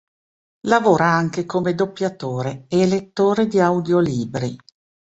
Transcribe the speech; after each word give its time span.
Lavora 0.61 1.11
anche 1.11 1.45
come 1.45 1.75
doppiatore 1.75 2.65
e 2.69 2.87
lettore 2.87 3.45
di 3.45 3.59
audiolibri. 3.59 4.55